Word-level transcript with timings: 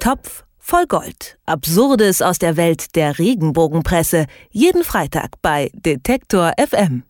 Topf 0.00 0.44
voll 0.58 0.86
Gold. 0.86 1.36
Absurdes 1.44 2.22
aus 2.22 2.38
der 2.38 2.56
Welt 2.56 2.96
der 2.96 3.18
Regenbogenpresse. 3.18 4.26
Jeden 4.50 4.82
Freitag 4.82 5.32
bei 5.42 5.70
Detektor 5.74 6.52
FM. 6.56 7.02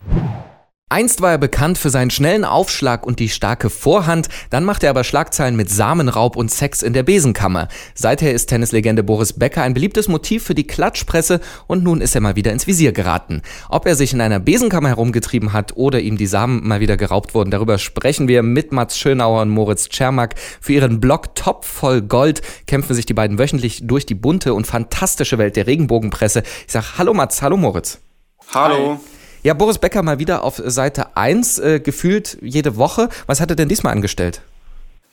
Einst 0.92 1.22
war 1.22 1.30
er 1.30 1.38
bekannt 1.38 1.78
für 1.78 1.88
seinen 1.88 2.10
schnellen 2.10 2.44
Aufschlag 2.44 3.06
und 3.06 3.20
die 3.20 3.28
starke 3.28 3.70
Vorhand, 3.70 4.28
dann 4.50 4.64
machte 4.64 4.86
er 4.86 4.90
aber 4.90 5.04
Schlagzeilen 5.04 5.54
mit 5.54 5.70
Samenraub 5.70 6.34
und 6.34 6.50
Sex 6.50 6.82
in 6.82 6.94
der 6.94 7.04
Besenkammer. 7.04 7.68
Seither 7.94 8.32
ist 8.34 8.46
Tennislegende 8.46 9.04
Boris 9.04 9.34
Becker 9.34 9.62
ein 9.62 9.72
beliebtes 9.72 10.08
Motiv 10.08 10.42
für 10.42 10.56
die 10.56 10.66
Klatschpresse 10.66 11.40
und 11.68 11.84
nun 11.84 12.00
ist 12.00 12.16
er 12.16 12.20
mal 12.20 12.34
wieder 12.34 12.50
ins 12.50 12.66
Visier 12.66 12.90
geraten. 12.90 13.42
Ob 13.68 13.86
er 13.86 13.94
sich 13.94 14.12
in 14.12 14.20
einer 14.20 14.40
Besenkammer 14.40 14.88
herumgetrieben 14.88 15.52
hat 15.52 15.76
oder 15.76 16.00
ihm 16.00 16.16
die 16.16 16.26
Samen 16.26 16.66
mal 16.66 16.80
wieder 16.80 16.96
geraubt 16.96 17.34
wurden, 17.34 17.52
darüber 17.52 17.78
sprechen 17.78 18.26
wir 18.26 18.42
mit 18.42 18.72
Mats 18.72 18.98
Schönauer 18.98 19.42
und 19.42 19.50
Moritz 19.50 19.90
Czermak. 19.90 20.34
Für 20.60 20.72
ihren 20.72 20.98
Blog 20.98 21.36
Top 21.36 21.64
voll 21.64 22.02
Gold 22.02 22.42
kämpfen 22.66 22.96
sich 22.96 23.06
die 23.06 23.14
beiden 23.14 23.38
wöchentlich 23.38 23.86
durch 23.86 24.06
die 24.06 24.16
bunte 24.16 24.54
und 24.54 24.66
fantastische 24.66 25.38
Welt 25.38 25.54
der 25.54 25.68
Regenbogenpresse. 25.68 26.42
Ich 26.66 26.72
sag 26.72 26.98
Hallo 26.98 27.14
Mats, 27.14 27.42
hallo 27.42 27.56
Moritz. 27.56 28.00
Hallo. 28.52 28.98
Hi. 29.00 29.19
Ja, 29.42 29.54
Boris 29.54 29.78
Becker 29.78 30.02
mal 30.02 30.18
wieder 30.18 30.44
auf 30.44 30.60
Seite 30.66 31.16
1, 31.16 31.58
äh, 31.60 31.80
gefühlt 31.80 32.36
jede 32.42 32.76
Woche. 32.76 33.08
Was 33.26 33.40
hat 33.40 33.48
er 33.48 33.56
denn 33.56 33.70
diesmal 33.70 33.94
angestellt? 33.94 34.42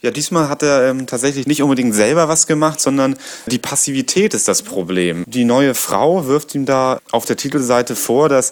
Ja, 0.01 0.11
diesmal 0.11 0.49
hat 0.49 0.61
er 0.63 0.89
ähm, 0.89 1.07
tatsächlich 1.07 1.47
nicht 1.47 1.63
unbedingt 1.63 1.95
selber 1.95 2.27
was 2.27 2.45
gemacht, 2.45 2.81
sondern 2.81 3.15
die 3.47 3.57
Passivität 3.57 4.33
ist 4.33 4.47
das 4.47 4.61
Problem. 4.61 5.23
Die 5.27 5.45
neue 5.45 5.73
Frau 5.73 6.27
wirft 6.27 6.53
ihm 6.55 6.65
da 6.65 6.99
auf 7.11 7.25
der 7.25 7.37
Titelseite 7.37 7.95
vor, 7.95 8.27
dass 8.27 8.51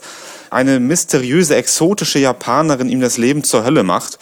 eine 0.50 0.80
mysteriöse, 0.80 1.56
exotische 1.56 2.20
Japanerin 2.20 2.90
ihm 2.90 3.02
das 3.02 3.18
Leben 3.18 3.44
zur 3.44 3.66
Hölle 3.66 3.84
macht. 3.84 4.18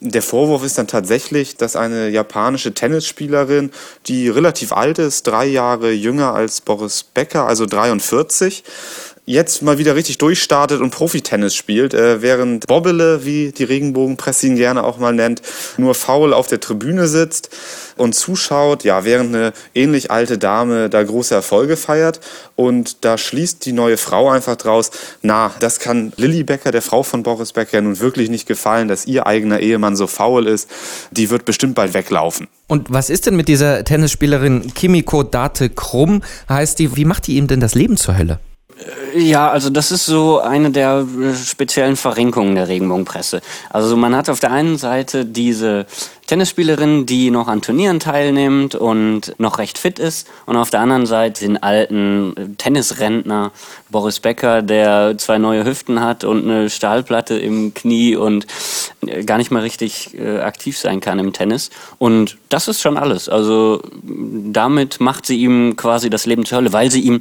Der 0.00 0.22
Vorwurf 0.22 0.62
ist 0.62 0.78
dann 0.78 0.86
tatsächlich, 0.86 1.56
dass 1.56 1.74
eine 1.74 2.08
japanische 2.08 2.74
Tennisspielerin, 2.74 3.70
die 4.06 4.28
relativ 4.28 4.72
alt 4.72 4.98
ist, 4.98 5.26
drei 5.26 5.46
Jahre 5.46 5.90
jünger 5.90 6.34
als 6.34 6.60
Boris 6.60 7.02
Becker, 7.02 7.46
also 7.46 7.66
43, 7.66 8.62
jetzt 9.28 9.62
mal 9.62 9.78
wieder 9.78 9.94
richtig 9.94 10.18
durchstartet 10.18 10.80
und 10.80 10.90
Profitennis 10.90 11.54
spielt, 11.54 11.92
äh, 11.92 12.22
während 12.22 12.66
Bobbele, 12.66 13.24
wie 13.24 13.52
die 13.52 13.64
Regenbogenpresse 13.64 14.46
ihn 14.46 14.56
gerne 14.56 14.82
auch 14.82 14.98
mal 14.98 15.12
nennt, 15.12 15.42
nur 15.76 15.94
faul 15.94 16.32
auf 16.32 16.46
der 16.46 16.60
Tribüne 16.60 17.06
sitzt 17.06 17.50
und 17.96 18.14
zuschaut, 18.14 18.84
ja, 18.84 19.04
während 19.04 19.34
eine 19.34 19.52
ähnlich 19.74 20.10
alte 20.10 20.38
Dame 20.38 20.88
da 20.88 21.02
große 21.02 21.34
Erfolge 21.34 21.76
feiert. 21.76 22.20
Und 22.56 23.04
da 23.04 23.18
schließt 23.18 23.64
die 23.66 23.72
neue 23.72 23.98
Frau 23.98 24.30
einfach 24.30 24.56
draus, 24.56 24.90
na, 25.20 25.52
das 25.60 25.78
kann 25.78 26.12
Lilly 26.16 26.42
Becker, 26.42 26.70
der 26.70 26.82
Frau 26.82 27.02
von 27.02 27.22
Boris 27.22 27.52
Becker, 27.52 27.80
nun 27.82 28.00
wirklich 28.00 28.30
nicht 28.30 28.48
gefallen, 28.48 28.88
dass 28.88 29.06
ihr 29.06 29.26
eigener 29.26 29.60
Ehemann 29.60 29.94
so 29.94 30.06
faul 30.06 30.46
ist. 30.46 30.70
Die 31.10 31.28
wird 31.28 31.44
bestimmt 31.44 31.74
bald 31.74 31.92
weglaufen. 31.92 32.48
Und 32.66 32.90
was 32.90 33.10
ist 33.10 33.26
denn 33.26 33.36
mit 33.36 33.48
dieser 33.48 33.84
Tennisspielerin 33.84 34.72
Kimiko 34.74 35.22
Date 35.22 35.74
Krumm, 35.76 36.22
heißt 36.48 36.78
die, 36.78 36.96
wie 36.96 37.04
macht 37.04 37.26
die 37.26 37.36
ihm 37.36 37.46
denn 37.46 37.60
das 37.60 37.74
Leben 37.74 37.96
zur 37.96 38.16
Hölle? 38.16 38.40
Ja, 39.18 39.50
also 39.50 39.68
das 39.68 39.90
ist 39.90 40.06
so 40.06 40.38
eine 40.38 40.70
der 40.70 41.04
äh, 41.20 41.34
speziellen 41.34 41.96
Verrenkungen 41.96 42.54
der 42.54 42.68
Regenbogenpresse. 42.68 43.40
Also 43.68 43.96
man 43.96 44.14
hat 44.14 44.30
auf 44.30 44.38
der 44.38 44.52
einen 44.52 44.78
Seite 44.78 45.24
diese 45.24 45.86
Tennisspielerin, 46.28 47.04
die 47.04 47.32
noch 47.32 47.48
an 47.48 47.60
Turnieren 47.60 47.98
teilnimmt 47.98 48.76
und 48.76 49.34
noch 49.38 49.58
recht 49.58 49.76
fit 49.76 49.98
ist. 49.98 50.28
Und 50.46 50.56
auf 50.56 50.70
der 50.70 50.80
anderen 50.80 51.06
Seite 51.06 51.40
den 51.40 51.60
alten 51.60 52.36
äh, 52.36 52.46
Tennisrentner 52.58 53.50
Boris 53.90 54.20
Becker, 54.20 54.62
der 54.62 55.18
zwei 55.18 55.38
neue 55.38 55.64
Hüften 55.64 56.00
hat 56.00 56.22
und 56.22 56.44
eine 56.44 56.70
Stahlplatte 56.70 57.36
im 57.36 57.74
Knie 57.74 58.14
und 58.14 58.46
gar 59.24 59.38
nicht 59.38 59.50
mal 59.50 59.62
richtig 59.62 60.18
äh, 60.18 60.40
aktiv 60.40 60.76
sein 60.76 61.00
kann 61.00 61.18
im 61.18 61.32
Tennis. 61.32 61.70
Und 61.98 62.36
das 62.48 62.68
ist 62.68 62.80
schon 62.80 62.96
alles. 62.96 63.28
Also 63.28 63.82
damit 64.02 65.00
macht 65.00 65.26
sie 65.26 65.36
ihm 65.36 65.76
quasi 65.76 66.10
das 66.10 66.26
Leben 66.26 66.44
zur 66.44 66.58
Hölle, 66.58 66.72
weil 66.72 66.90
sie 66.90 67.00
ihm 67.00 67.20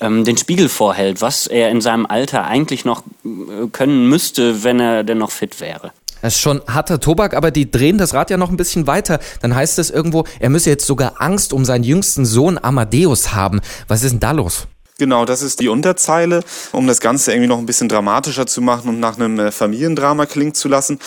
ähm, 0.00 0.24
den 0.24 0.36
Spiegel 0.36 0.68
vorhält, 0.68 1.20
was 1.20 1.46
er 1.46 1.70
in 1.70 1.80
seinem 1.80 2.06
Alter 2.06 2.44
eigentlich 2.44 2.84
noch 2.84 3.02
äh, 3.24 3.68
können 3.72 4.08
müsste, 4.08 4.64
wenn 4.64 4.80
er 4.80 5.04
denn 5.04 5.18
noch 5.18 5.30
fit 5.30 5.60
wäre. 5.60 5.92
Das 6.22 6.34
ist 6.34 6.40
schon 6.40 6.62
harter 6.66 6.98
Tobak, 6.98 7.34
aber 7.34 7.50
die 7.50 7.70
drehen 7.70 7.98
das 7.98 8.12
Rad 8.12 8.30
ja 8.30 8.36
noch 8.36 8.50
ein 8.50 8.56
bisschen 8.56 8.86
weiter. 8.86 9.20
Dann 9.40 9.54
heißt 9.54 9.78
es 9.78 9.90
irgendwo, 9.90 10.24
er 10.40 10.50
müsse 10.50 10.70
jetzt 10.70 10.86
sogar 10.86 11.20
Angst 11.20 11.52
um 11.52 11.64
seinen 11.64 11.84
jüngsten 11.84 12.24
Sohn 12.26 12.58
Amadeus 12.60 13.34
haben. 13.34 13.60
Was 13.86 14.02
ist 14.02 14.12
denn 14.12 14.20
da 14.20 14.32
los? 14.32 14.66
Genau, 15.00 15.24
das 15.24 15.42
ist 15.42 15.60
die 15.60 15.68
Unterzeile, 15.68 16.42
um 16.72 16.88
das 16.88 16.98
Ganze 16.98 17.30
irgendwie 17.30 17.46
noch 17.46 17.58
ein 17.58 17.66
bisschen 17.66 17.88
dramatischer 17.88 18.48
zu 18.48 18.60
machen 18.60 18.88
und 18.88 18.98
nach 18.98 19.16
einem 19.16 19.38
äh, 19.38 19.52
Familiendrama 19.52 20.26
klingen 20.26 20.54
zu 20.54 20.66
lassen 20.66 20.98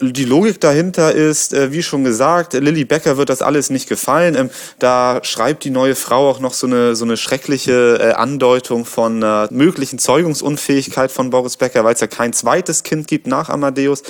die 0.00 0.24
Logik 0.24 0.60
dahinter 0.60 1.12
ist, 1.12 1.52
äh, 1.52 1.72
wie 1.72 1.82
schon 1.82 2.04
gesagt, 2.04 2.54
Lilly 2.54 2.84
Becker 2.84 3.16
wird 3.16 3.28
das 3.28 3.42
alles 3.42 3.70
nicht 3.70 3.88
gefallen. 3.88 4.34
Ähm, 4.36 4.50
da 4.78 5.20
schreibt 5.22 5.64
die 5.64 5.70
neue 5.70 5.94
Frau 5.94 6.28
auch 6.30 6.40
noch 6.40 6.54
so 6.54 6.66
eine, 6.66 6.94
so 6.96 7.04
eine 7.04 7.16
schreckliche 7.16 7.98
äh, 8.00 8.12
Andeutung 8.12 8.84
von 8.84 9.22
äh, 9.22 9.48
möglichen 9.50 9.98
Zeugungsunfähigkeit 9.98 11.10
von 11.10 11.30
Boris 11.30 11.56
Becker, 11.56 11.84
weil 11.84 11.94
es 11.94 12.00
ja 12.00 12.06
kein 12.06 12.32
zweites 12.32 12.82
Kind 12.82 13.08
gibt 13.08 13.26
nach 13.26 13.48
Amadeus. 13.48 14.02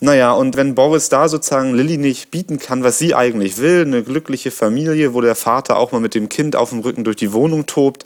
Naja, 0.00 0.32
und 0.32 0.56
wenn 0.56 0.74
Boris 0.74 1.08
da 1.08 1.28
sozusagen 1.28 1.74
Lilly 1.74 1.96
nicht 1.98 2.30
bieten 2.30 2.58
kann, 2.58 2.82
was 2.82 2.98
sie 2.98 3.14
eigentlich 3.14 3.58
will, 3.58 3.82
eine 3.82 4.02
glückliche 4.02 4.50
Familie, 4.50 5.14
wo 5.14 5.20
der 5.20 5.34
Vater 5.34 5.76
auch 5.76 5.92
mal 5.92 6.00
mit 6.00 6.14
dem 6.14 6.28
Kind 6.28 6.56
auf 6.56 6.70
dem 6.70 6.80
Rücken 6.80 7.04
durch 7.04 7.16
die 7.16 7.32
Wohnung 7.32 7.66
tobt, 7.66 8.04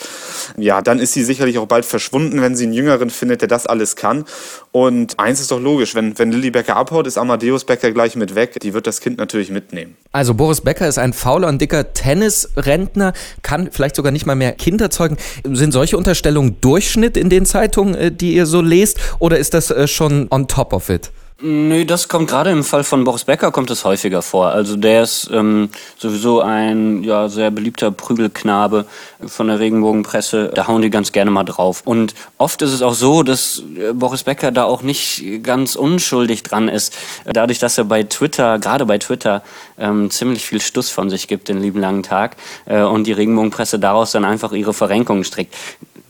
ja, 0.57 0.83
dann 0.83 0.99
ist 0.99 1.13
sie 1.13 1.25
sicherlich 1.25 1.59
auch 1.59 1.67
bald 1.67 1.85
verschwunden, 1.85 2.41
wenn 2.43 2.57
sie 2.57 2.65
einen 2.65 2.75
Jüngeren 2.75 3.11
findet, 3.11 3.41
der 3.41 3.49
das 3.49 3.67
alles 3.67 3.97
kann. 3.97 4.25
Und 4.73 5.19
eins 5.19 5.41
ist 5.41 5.51
doch 5.51 5.61
logisch, 5.61 5.95
wenn, 5.95 6.19
wenn 6.19 6.33
Lilly 6.33 6.51
Becker 6.51 6.77
abhaut, 6.77 7.07
ist 7.07 7.19
Amadeus 7.25 7.65
Becker 7.65 7.91
gleich 7.91 8.17
mit 8.17 8.35
weg. 8.35 8.61
Die 8.61 8.75
wird 8.75 8.87
das 8.87 9.01
Kind 9.01 9.19
natürlich 9.19 9.51
mitnehmen. 9.51 9.97
Also 10.13 10.35
Boris 10.35 10.61
Becker 10.61 10.87
ist 10.87 10.99
ein 10.99 11.13
fauler 11.13 11.49
und 11.49 11.61
dicker 11.61 11.93
Tennisrentner, 11.95 13.15
kann 13.43 13.71
vielleicht 13.73 13.97
sogar 13.97 14.13
nicht 14.13 14.27
mal 14.27 14.35
mehr 14.35 14.53
Kinder 14.53 14.91
zeugen. 14.91 15.17
Sind 15.45 15.73
solche 15.73 15.97
Unterstellungen 15.97 16.61
Durchschnitt 16.61 17.17
in 17.17 17.31
den 17.31 17.47
Zeitungen, 17.47 17.95
äh, 17.95 18.13
die 18.13 18.35
ihr 18.35 18.47
so 18.47 18.61
lest, 18.61 18.99
oder 19.19 19.39
ist 19.39 19.55
das 19.55 19.71
äh, 19.71 19.89
schon 19.89 20.29
on 20.31 20.49
top 20.49 20.73
of 20.73 20.91
it? 20.91 21.11
Nö, 21.41 21.85
das 21.85 22.09
kommt 22.09 22.31
gerade 22.31 22.53
im 22.53 22.63
Fall 22.63 22.85
von 22.85 23.03
Boris 23.03 23.25
Becker 23.25 23.51
kommt 23.51 23.69
es 23.69 23.85
häufiger 23.85 24.23
vor. 24.23 24.51
Also 24.51 24.77
der 24.77 25.03
ist 25.03 25.29
ähm, 25.33 25.69
sowieso 25.99 26.41
ein 26.41 27.03
ja 27.03 27.29
sehr 27.29 27.51
beliebter 27.51 27.91
Prügelknabe 27.91 28.87
von 29.27 29.49
der 29.49 29.59
Regenbogenpresse. 29.59 30.53
Da 30.55 30.69
hauen 30.69 30.83
die 30.83 30.91
ganz 30.91 31.11
gerne 31.11 31.33
mal 31.33 31.43
drauf. 31.43 31.83
Und 31.85 32.15
oft 32.39 32.63
ist 32.63 32.73
es 32.73 32.83
auch 32.83 32.95
so, 32.95 33.25
dass 33.25 33.65
äh, 33.77 33.93
Boris 33.93 34.23
Becker 34.23 34.53
da 34.53 34.63
auch 34.63 34.83
nicht 34.83 35.43
ganz 35.43 35.75
unschuldig 35.75 36.45
dran 36.45 36.69
ist. 36.69 36.95
Dadurch, 37.25 37.59
dass 37.59 37.79
er 37.79 37.85
bei 37.85 38.05
Twitter, 38.05 38.61
gerade 38.61 38.87
bei 38.87 38.99
Twitter, 38.99 39.43
ähm, 39.77 40.13
ziemlich 40.13 40.47
viel 40.47 40.61
Stuss 40.61 40.91
von 40.91 41.11
sich 41.11 41.27
gibt 41.27 41.49
den 41.49 41.61
lieben 41.61 41.81
langen 41.81 42.05
Tag 42.05 42.37
äh, 42.67 42.83
und 42.83 43.09
die 43.09 43.13
Regenbogenpresse 43.13 43.81
daraus 43.81 44.13
dann 44.13 44.25
einfach 44.25 44.53
ihre 44.53 44.73
Verrenkungen 44.73 45.25
strickt. 45.25 45.53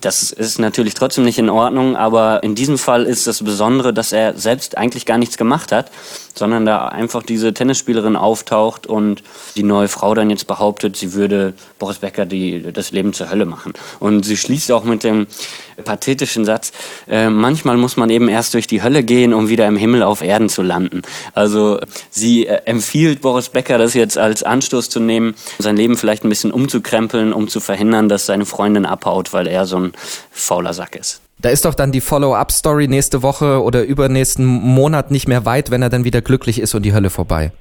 Das 0.05 0.33
ist 0.33 0.59
natürlich 0.59 0.93
trotzdem 0.93 1.25
nicht 1.25 1.39
in 1.39 1.49
Ordnung, 1.49 1.97
aber 1.97 2.43
in 2.43 2.55
diesem 2.55 2.77
Fall 2.77 3.05
ist 3.05 3.27
das 3.27 3.43
Besondere, 3.43 3.95
dass 3.95 4.13
er 4.13 4.37
selbst 4.37 4.77
eigentlich 4.77 5.07
gar 5.07 5.17
nichts 5.17 5.39
gemacht 5.39 5.73
hat, 5.73 5.91
sondern 6.35 6.67
da 6.67 6.89
einfach 6.89 7.23
diese 7.23 7.55
Tennisspielerin 7.55 8.15
auftaucht 8.15 8.87
und 8.87 9.23
die 9.57 9.63
neue 9.63 9.89
Frau 9.89 10.15
dann 10.15 10.29
jetzt 10.29 10.47
behauptet, 10.47 10.97
sie 10.97 11.15
würde 11.15 11.55
Boris 11.79 11.99
Becker 11.99 12.27
die, 12.27 12.71
das 12.71 12.93
Leben 12.93 13.15
zur 13.15 13.31
Hölle 13.31 13.47
machen. 13.47 13.73
Und 13.99 14.27
sie 14.27 14.37
schließt 14.37 14.73
auch 14.73 14.85
mit 14.85 15.05
dem 15.05 15.27
pathetischen 15.83 16.45
Satz, 16.45 16.73
äh, 17.09 17.31
manchmal 17.31 17.77
muss 17.77 17.97
man 17.97 18.11
eben 18.11 18.29
erst 18.29 18.55
durch 18.55 18.67
die 18.67 18.83
Hölle 18.83 19.03
gehen, 19.05 19.33
um 19.33 19.49
wieder 19.49 19.67
im 19.67 19.77
Himmel 19.77 20.03
auf 20.03 20.23
Erden 20.23 20.49
zu 20.49 20.63
landen. 20.63 21.03
Also 21.33 21.81
sie 22.11 22.47
äh, 22.47 22.61
empfiehlt 22.67 23.23
Boris 23.23 23.49
Becker, 23.49 23.79
das 23.79 23.95
jetzt 23.95 24.19
als 24.19 24.43
Anstoß 24.43 24.91
zu 24.91 25.01
nehmen, 25.01 25.35
sein 25.59 25.77
Leben 25.77 25.97
vielleicht 25.97 26.25
ein 26.25 26.29
bisschen 26.29 26.53
umzukrempeln, 26.53 27.33
um 27.33 27.49
zu 27.49 27.61
verhindern, 27.61 28.09
dass 28.09 28.27
seine 28.27 28.45
Freundin 28.45 28.87
abhaut, 28.87 29.33
weil 29.33 29.47
er 29.47 29.67
so 29.67 29.79
ein 29.79 29.94
fauler 30.31 30.75
Sack 30.75 30.97
ist. 30.97 31.21
Da 31.39 31.51
ist 31.51 31.65
doch 31.65 31.75
dann 31.75 31.93
die 31.93 32.01
Follow-up-Story 32.01 32.89
nächste 32.89 33.23
Woche 33.23 33.63
oder 33.63 33.83
übernächsten 33.83 34.47
Monat 34.47 35.11
nicht 35.11 35.29
mehr 35.29 35.45
weit, 35.45 35.71
wenn 35.71 35.83
er 35.83 35.91
dann 35.91 36.05
wieder 36.05 36.23
glücklich 36.23 36.61
ist 36.61 36.75
und 36.75 36.83
die 36.85 36.95
Hölle 36.95 37.11
vorbei. 37.11 37.53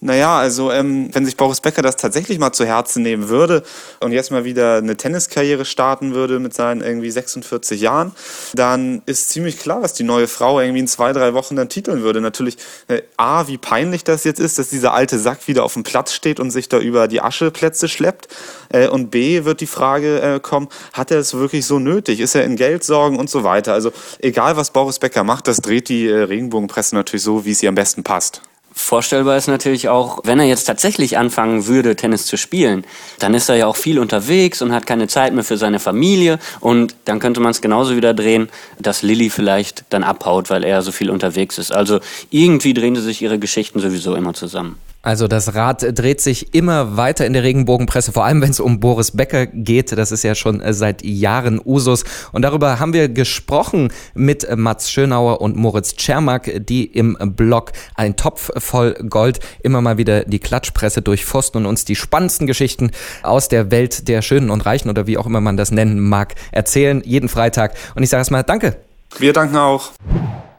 Naja, 0.00 0.36
also 0.38 0.70
ähm, 0.70 1.08
wenn 1.14 1.24
sich 1.24 1.38
Boris 1.38 1.62
Becker 1.62 1.80
das 1.80 1.96
tatsächlich 1.96 2.38
mal 2.38 2.52
zu 2.52 2.66
Herzen 2.66 3.02
nehmen 3.02 3.30
würde 3.30 3.62
und 4.00 4.12
jetzt 4.12 4.30
mal 4.30 4.44
wieder 4.44 4.76
eine 4.76 4.98
Tenniskarriere 4.98 5.64
starten 5.64 6.14
würde 6.14 6.38
mit 6.38 6.52
seinen 6.52 6.82
irgendwie 6.82 7.10
46 7.10 7.80
Jahren, 7.80 8.12
dann 8.52 9.00
ist 9.06 9.30
ziemlich 9.30 9.58
klar, 9.58 9.80
was 9.80 9.94
die 9.94 10.02
neue 10.02 10.28
Frau 10.28 10.60
irgendwie 10.60 10.80
in 10.80 10.86
zwei, 10.86 11.14
drei 11.14 11.32
Wochen 11.32 11.56
dann 11.56 11.70
titeln 11.70 12.02
würde. 12.02 12.20
Natürlich, 12.20 12.58
äh, 12.88 13.00
A, 13.16 13.46
wie 13.48 13.56
peinlich 13.56 14.04
das 14.04 14.24
jetzt 14.24 14.38
ist, 14.38 14.58
dass 14.58 14.68
dieser 14.68 14.92
alte 14.92 15.18
Sack 15.18 15.48
wieder 15.48 15.64
auf 15.64 15.72
dem 15.72 15.82
Platz 15.82 16.12
steht 16.12 16.40
und 16.40 16.50
sich 16.50 16.68
da 16.68 16.78
über 16.78 17.08
die 17.08 17.22
Ascheplätze 17.22 17.88
schleppt. 17.88 18.28
Äh, 18.68 18.88
und 18.88 19.10
B, 19.10 19.44
wird 19.44 19.62
die 19.62 19.66
Frage 19.66 20.20
äh, 20.20 20.40
kommen, 20.40 20.68
hat 20.92 21.10
er 21.10 21.20
es 21.20 21.32
wirklich 21.32 21.64
so 21.64 21.78
nötig? 21.78 22.20
Ist 22.20 22.34
er 22.34 22.44
in 22.44 22.56
Geldsorgen 22.56 23.18
und 23.18 23.30
so 23.30 23.44
weiter? 23.44 23.72
Also 23.72 23.92
egal, 24.18 24.58
was 24.58 24.72
Boris 24.72 24.98
Becker 24.98 25.24
macht, 25.24 25.48
das 25.48 25.62
dreht 25.62 25.88
die 25.88 26.06
äh, 26.06 26.24
Regenbogenpresse 26.24 26.94
natürlich 26.94 27.22
so, 27.22 27.46
wie 27.46 27.52
es 27.52 27.62
ihr 27.62 27.70
am 27.70 27.74
besten 27.74 28.04
passt. 28.04 28.42
Vorstellbar 28.78 29.38
ist 29.38 29.48
natürlich 29.48 29.88
auch, 29.88 30.20
wenn 30.24 30.38
er 30.38 30.44
jetzt 30.44 30.64
tatsächlich 30.64 31.16
anfangen 31.16 31.66
würde, 31.66 31.96
Tennis 31.96 32.26
zu 32.26 32.36
spielen, 32.36 32.84
dann 33.18 33.32
ist 33.32 33.48
er 33.48 33.56
ja 33.56 33.66
auch 33.66 33.74
viel 33.74 33.98
unterwegs 33.98 34.60
und 34.60 34.70
hat 34.72 34.86
keine 34.86 35.08
Zeit 35.08 35.32
mehr 35.32 35.44
für 35.44 35.56
seine 35.56 35.80
Familie. 35.80 36.38
Und 36.60 36.94
dann 37.06 37.18
könnte 37.18 37.40
man 37.40 37.52
es 37.52 37.62
genauso 37.62 37.96
wieder 37.96 38.12
drehen, 38.12 38.50
dass 38.78 39.00
Lilly 39.00 39.30
vielleicht 39.30 39.86
dann 39.88 40.04
abhaut, 40.04 40.50
weil 40.50 40.62
er 40.62 40.82
so 40.82 40.92
viel 40.92 41.10
unterwegs 41.10 41.56
ist. 41.56 41.72
Also 41.72 42.00
irgendwie 42.30 42.74
drehen 42.74 42.94
sie 42.94 43.02
sich 43.02 43.22
ihre 43.22 43.38
Geschichten 43.38 43.80
sowieso 43.80 44.14
immer 44.14 44.34
zusammen. 44.34 44.78
Also 45.06 45.28
das 45.28 45.54
Rad 45.54 45.86
dreht 45.96 46.20
sich 46.20 46.52
immer 46.52 46.96
weiter 46.96 47.26
in 47.26 47.32
der 47.32 47.44
Regenbogenpresse, 47.44 48.10
vor 48.10 48.24
allem 48.24 48.42
wenn 48.42 48.50
es 48.50 48.58
um 48.58 48.80
Boris 48.80 49.12
Becker 49.12 49.46
geht. 49.46 49.96
Das 49.96 50.10
ist 50.10 50.24
ja 50.24 50.34
schon 50.34 50.60
äh, 50.60 50.74
seit 50.74 51.04
Jahren 51.04 51.60
Usus. 51.64 52.02
Und 52.32 52.42
darüber 52.42 52.80
haben 52.80 52.92
wir 52.92 53.08
gesprochen 53.08 53.92
mit 54.14 54.48
Mats 54.56 54.90
Schönauer 54.90 55.40
und 55.40 55.54
Moritz 55.54 55.94
Czermak, 55.94 56.50
die 56.66 56.86
im 56.86 57.16
Blog 57.20 57.70
Ein 57.94 58.16
Topf 58.16 58.50
voll 58.56 58.94
Gold 58.94 59.38
immer 59.62 59.80
mal 59.80 59.96
wieder 59.96 60.24
die 60.24 60.40
Klatschpresse 60.40 61.02
durchforsten 61.02 61.60
und 61.60 61.66
uns 61.66 61.84
die 61.84 61.94
spannendsten 61.94 62.48
Geschichten 62.48 62.90
aus 63.22 63.46
der 63.46 63.70
Welt 63.70 64.08
der 64.08 64.22
Schönen 64.22 64.50
und 64.50 64.66
Reichen 64.66 64.90
oder 64.90 65.06
wie 65.06 65.18
auch 65.18 65.26
immer 65.26 65.40
man 65.40 65.56
das 65.56 65.70
nennen 65.70 66.00
mag, 66.00 66.34
erzählen. 66.50 67.00
Jeden 67.04 67.28
Freitag. 67.28 67.76
Und 67.94 68.02
ich 68.02 68.10
sage 68.10 68.22
erstmal 68.22 68.42
Danke. 68.42 68.76
Wir 69.20 69.32
danken 69.32 69.56
auch. 69.56 69.92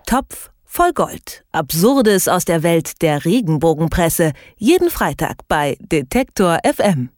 Topf 0.05 0.51
voll 0.77 0.93
Gold. 0.93 1.43
Absurdes 1.51 2.27
aus 2.27 2.45
der 2.45 2.61
Welt 2.61 3.01
der 3.01 3.25
Regenbogenpresse. 3.25 4.33
Jeden 4.57 4.91
Freitag 4.91 5.37
bei 5.47 5.75
Detektor 5.79 6.59
FM. 6.63 7.09